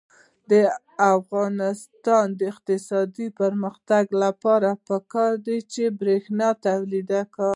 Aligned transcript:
د 0.51 0.53
افغانستان 1.15 2.25
د 2.39 2.39
اقتصادي 2.53 3.27
پرمختګ 3.39 4.03
لپاره 4.23 4.69
پکار 4.87 5.33
ده 5.45 5.55
چې 5.73 5.83
برښنا 5.99 6.49
تولید 6.65 7.11
شي. 7.35 7.49